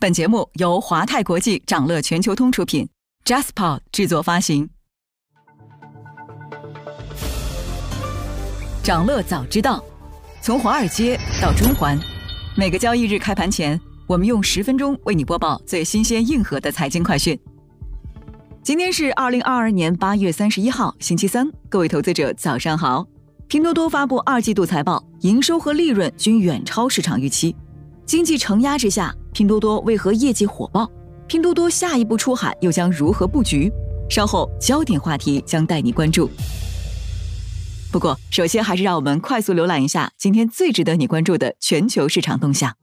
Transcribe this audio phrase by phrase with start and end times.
[0.00, 2.88] 本节目由华泰国际掌乐全球通出品
[3.24, 4.70] ，JasPod 制作发行。
[8.80, 9.82] 掌乐早知道，
[10.40, 11.98] 从华尔街到中环，
[12.56, 17.36] 每个交易日开盘前，我们用十分钟为你播报最新鲜、硬核的财经快讯。
[18.62, 23.04] 今天是二零二二年八月三十一号，星期三，各位投资者早上好。
[23.48, 27.56] 拼多多发布二季度财报，营收和利润均远超市场预期。
[28.06, 30.90] 经济承压之下，拼多多为何业绩火爆？
[31.28, 33.72] 拼多多下一步出海又将如何布局？
[34.10, 36.28] 稍后焦点话题将带你关注。
[37.92, 42.74] 不过，首先还是让我们快速浏览一下今天最值得你关注的全球市场动向。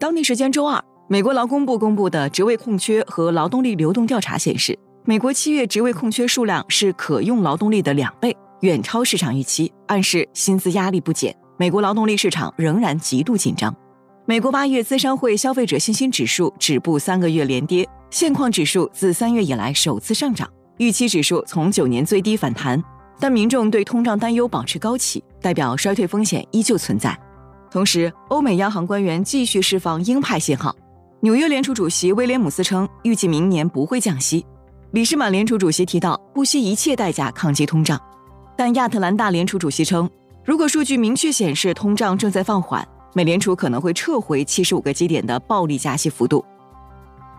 [0.00, 8.36] 当地时间周二，美国劳工部公布的职位空缺和劳动力流动调查显示，美国七月职位空缺数量是可用劳动力的两倍。
[8.60, 11.36] 远超市场预期，暗示薪资压力不减。
[11.58, 13.74] 美国劳动力市场仍然极度紧张。
[14.24, 22.82] 美国八月资商会消费者信心指数止步三个月连跌，现况指数自三月以来首次上涨，预期指数从九年最低反弹。
[23.20, 27.16] 但民众对通胀担忧保持高企，代表衰退风险依旧存在。
[27.70, 30.74] 同时，欧美央行官员继续释放鹰派信号。
[31.20, 34.44] 纽约联储主席威廉姆斯称，预计明年不会降息。
[34.92, 38.00] 里士满联储主席提到，不惜一切代价抗击通胀。
[38.56, 40.08] 但亚特兰大联储主席称，
[40.42, 46.42] 如果数据明确显示通胀正在放缓，美联储可能会撤回七十五个基点的暴力加息幅度。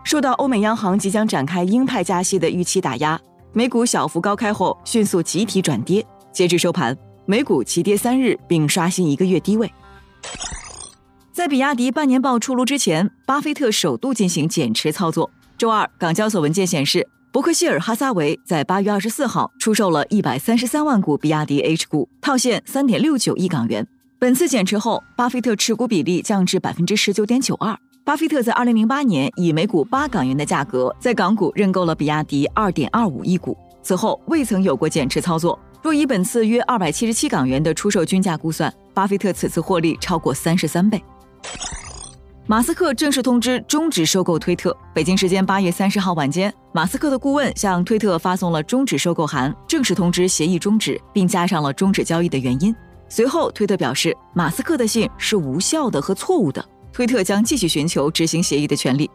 [0.04, 3.20] 受到欧美央行即将展开鹰派加息的预期打压，
[3.52, 9.70] 美股小幅高开后迅速集体转跌，截至收盘，美股齐跌三日，并刷新一个月低位。
[11.32, 15.28] 在比亚迪半年报出炉之前，巴菲特首度进行减持操作。
[15.56, 17.06] 周二，港交所文件显示。
[17.30, 23.86] 伯克希尔哈撒韦在八月二十四号出售了一百三十三万股比亚迪 H 股，套现三点六九亿港元。
[24.18, 27.78] 本次减持后，巴菲特持股比例降至百分之十九点九二。
[28.02, 35.58] 巴菲特在二零零八年以每股八港元的价格在港股认购了比亚迪二点二五亿股，此后未曾有过减持操作。
[35.82, 41.02] 若以本次约二百七十七港元的出售均价估算，巴菲特此次获利超过三十三倍。
[42.50, 44.74] 马斯克正式通知终止收购推特。
[44.94, 52.74] 北京时间八月三十号晚间，马斯克的顾问向推特发送了终止收购函，正式通知协议终止，并加上了终止交易的原因。
[53.06, 59.10] 随后，推特表示马斯克的信是无效的和错误的，推特将继续寻求执行协议的权利。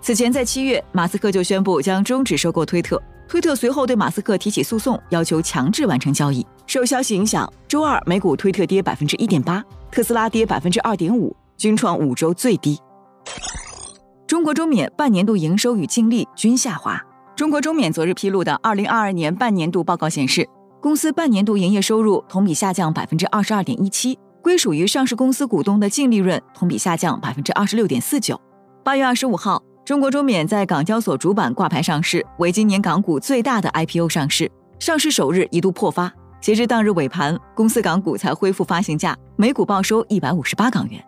[0.00, 3.02] 此前，在七月，马斯克就宣布将终止收购推特。
[3.26, 6.46] 推特随后对马斯克提起诉讼，要求强制完成交易。
[6.68, 9.60] 受消息影响，周二美股推特跌百分之一点八，
[9.90, 11.34] 特斯拉跌百分之二点五。
[11.56, 12.78] 均创五周最低。
[14.26, 17.00] 中国中免半年度营收与净利均下滑。
[17.36, 20.48] 中国中免昨日披露的二零二二年半年度报告显示，
[20.80, 28.40] 公司半年度营业收入同比下降百分之二十二点一七，归属于上市公司股东的净利润同比下降百分之二十六点四九。
[28.82, 34.50] 八月二十五号，中国中免在港交所主板挂牌上市，为今年港股最大的 IPO 上市。
[34.78, 41.02] 上市首日一度破发，截至当日尾盘，公司港股才恢复发行价，每股报收一百五十八港元。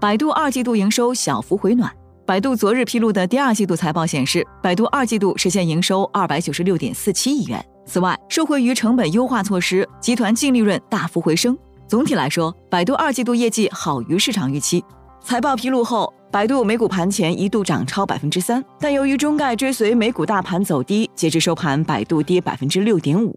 [0.00, 1.90] 百度二季度营收小幅回暖。
[2.26, 7.64] 百度昨日披露的第二季度财报显示，百度二季度实现营收二百九十六点四七亿元。
[7.84, 11.56] 此外，受惠于成本优化措施，集团净利润大幅回升。
[11.86, 14.84] 总体来说，百度二季度业绩好于市场预期。
[15.20, 23.36] 财报披露后，百度美股盘前一度涨超百分之三，但由于中概追随美股大盘走低，截至收盘，百度跌百分之六点五。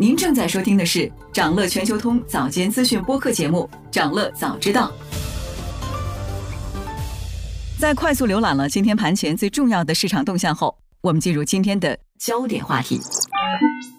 [0.00, 4.92] 您正在收听的是长乐全球通早间资讯播客节目《长乐早知道》。
[7.80, 13.00] 在快速浏览了今天盘前最重要的市场动向后，我们进入今天的焦点话题。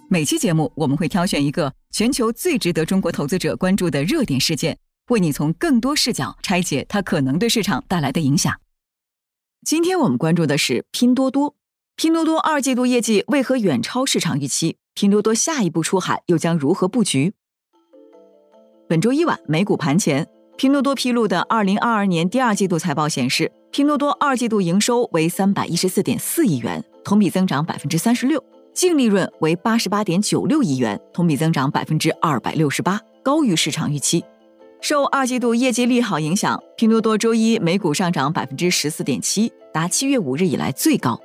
[0.08, 4.78] 每期节目我们会挑选一个全球最值得中国投资者关注的热点事件，
[5.10, 8.56] 为你从更多视角拆解它可能对市场带来的影响。
[9.66, 11.56] 今天我们关注的是拼多多。
[11.98, 14.78] 拼多多二季度业绩为何远超市场预期？
[15.00, 17.32] 拼多多下一步出海又将如何布局？
[18.86, 28.44] 本周一晚美股盘前，拼多多披露的二零二二年第二季度财报显示，拼多多二季度营收为三百一十四点四亿元，同比增长百分之三十六，
[28.74, 34.26] 净利润为八十八点九六亿元，同比增长百分之二百六十八，高于市场预期。
[34.82, 41.18] 受二季度业绩利好影响，拼多多周一美股上涨百分之十四点七，达七月五日以来最高。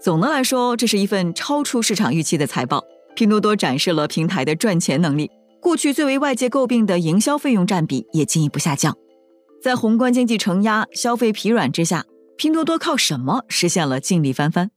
[0.00, 2.82] 总的来说，这是一份超出市场预期的财报。
[3.18, 5.28] 拼多多展示了平台的赚钱能力，
[5.60, 8.96] 过去最为外界诟病的营销费用占比也进一步下降。
[9.60, 12.04] 在宏观经济承压、消费疲软之下，
[12.36, 14.70] 拼多多靠什么实现了净利翻番？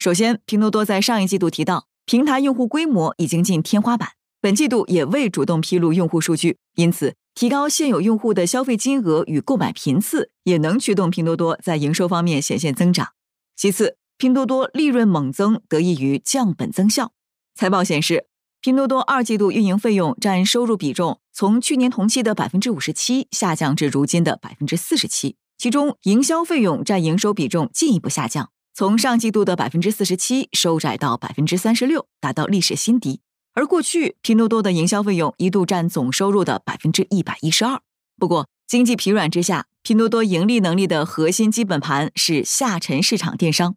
[0.00, 4.08] 首先，拼多多在上一季度提到，平台用户规模已经近天花板。
[4.40, 13.10] 本季度也未主动披露用户数据，因此提高现有用户的消费金额与购买频次，也能驱动拼多多在营收方面显现增长。
[13.54, 17.12] 其次，拼多多利润猛增得益于降本增效。
[17.58, 18.26] 财报显示，
[18.60, 33.22] 拼多多二季度运营费用占收入比重从去年同期的百分之五十七下降至如今的百分之四十七，其中营销费用占营收比重进一步下降，从上季度的百分之四十七收窄到百分之三十六，达到历史新低。
[33.54, 37.80] 而过去，拼多多的营销费用一度占总收入的百分之一百一十二。
[38.16, 43.74] 不过，经济疲软之下，拼多多盈利能力的核心基本盘是下沉市场电商。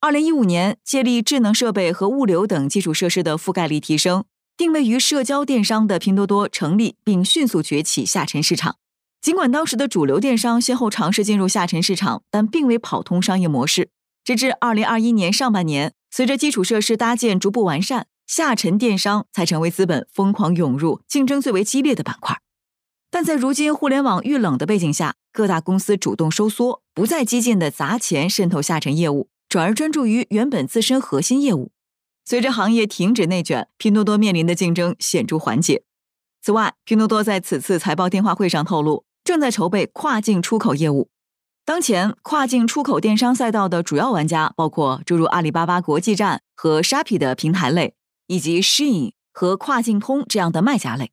[0.00, 4.24] 二零一五年，借力智能设备和物流等基础设施的覆盖力提升，
[4.56, 8.76] 定位于社交电商的拼多多成立并迅速崛起下沉市场。
[9.20, 13.90] 尽管当时的主流电商先后尝试进入下沉市场，但并未跑通商业模式。
[14.22, 18.06] 直至二零二一年上半年，随着基础设施搭建逐步完善。
[18.28, 22.40] 下沉电商才成为资本疯狂涌入、竞争最为激烈的板块，
[23.10, 31.70] 但在如今互联网遇冷的背景下，各大公司主动收缩，不再激进的砸钱渗透下沉业务，转而专注于原本自身核心业务。
[32.24, 35.82] 随着行业停止内卷，拼多多面临的竞争显著缓解。
[36.42, 41.08] 此外，拼多多在此次财报电话会上透露，正在筹备跨境出口业务。
[41.64, 47.94] 当前，跨境出口电商赛道的主要玩家包括诸如阿里巴巴国际站和 Shopee 的平台类。
[48.30, 51.12] 以及 Shein 和跨境通这样的卖家类，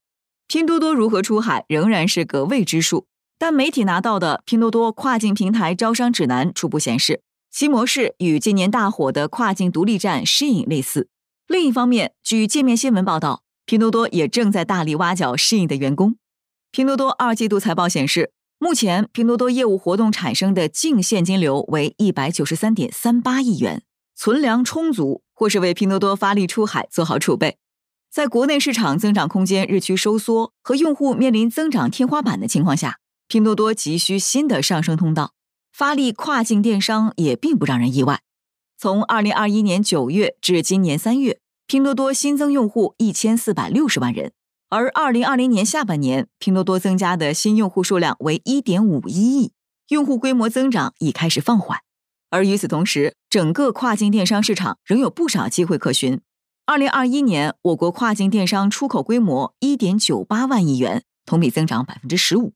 [0.49, 3.07] 拼多多如何出海仍然是个未知数。
[3.39, 7.21] 但媒体拿到的拼多多跨境平台招商指南初步显示，
[7.57, 11.07] 其模式与今年大火的跨境独立站 SHIN 类似。
[11.47, 16.17] 另一方面，据界面新闻报道，拼多多也正在大力挖角 SHIN 的员工。
[16.73, 23.83] 拼多多二季度财报显示，目前拼多多业务活动产生的净现金流为一百九十三点三八亿元，
[24.17, 25.21] 存粮充足。
[25.33, 27.57] 或是为拼多多发力出海做好储备，
[28.11, 32.99] 在国内市场增长空间日趋收缩和用户面临增长天花板的情况下，
[33.29, 35.31] 拼多多急需新的上升通道。
[35.77, 38.21] 发力跨境电商也并不让人意外。
[38.77, 44.31] 从二零二一年九月至今年三月，拼多多新增用户一千四百六十万人，
[44.69, 49.51] 而二零二零年下半年，拼多多增加的新用户数量为一点五一亿，
[49.89, 51.79] 用户规模增长已开始放缓。
[52.29, 56.21] 而与此同时，整个跨境电商市场仍有不少机会可循。
[56.65, 62.53] 二零二一年，我国跨境电商出口规模一点九八万亿元，同比增长百分之十五。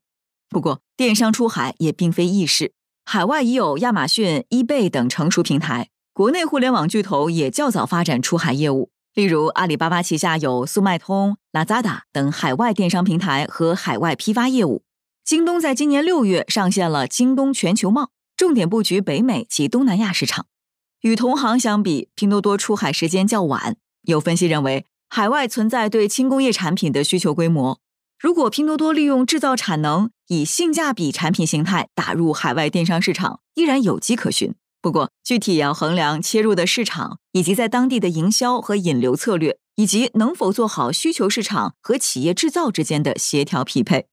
[0.47, 2.71] 不过，电商出海也并非易事。
[3.11, 8.91] 海外已有亚马逊、eBay 等成熟平台，国内互联网巨头也较早发展出海业务。
[9.15, 14.83] 例如，阿里巴巴旗下有速卖通、Lazada 等海外电商平台和海外批发业务。
[15.25, 18.11] 京东在今年六月上线了京东全球贸。
[18.37, 20.45] 重点布局北美及东南亚市场，
[21.01, 23.75] 与同行相比，拼多多出海时间较晚。
[24.03, 27.79] 有分析认为，海外存在对轻工业产品的需求规模。
[28.19, 34.53] 如果拼多多利用制造产能，以性价比产品形态打入海外电商市场，依然有机可循。
[34.81, 44.07] 不过，具体也要衡量切入的市场，以及在当地的营销和引流策略，以及能否做好需求市场和企业制造之间的协调匹配。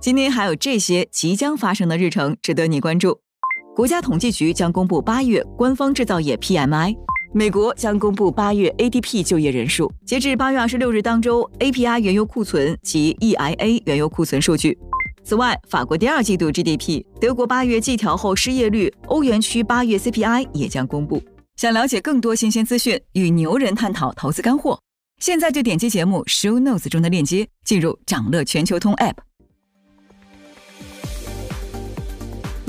[0.00, 3.20] 今天还有这些即将发生的日程值得你关注：
[3.76, 6.96] 国家统计局将公布八月官方制造业 PMI；
[7.32, 9.92] 美国将公布八月 ADP 就业人数。
[10.04, 14.76] 截至八月二十六日当周，API 原油库存及 EIA 原油库存数据。
[15.22, 21.22] 此外，法国第二季度 GDP、德国八月季调后失业率、欧元区八月 CPI 也将公布。
[21.54, 24.80] 想了解更多新鲜资讯，与牛人探讨投资干货，
[25.20, 29.14] 现在就点击节目 Show Notes 中的链接，进入掌乐全球通 App。